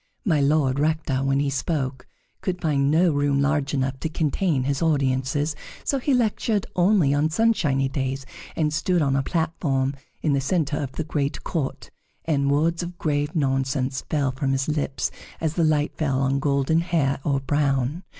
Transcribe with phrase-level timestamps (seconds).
[0.25, 2.07] My Lord Rector, when he spoke,
[2.41, 7.29] could find no room large enough to contain his audiences, so he lectured only on
[7.29, 8.25] sunshiny days,
[8.55, 9.93] and stood on a platform
[10.23, 11.91] in the centre of the great court;
[12.25, 16.79] and words of grave nonsense fell from his lips as the light fell on golden
[16.81, 18.01] hair or brown.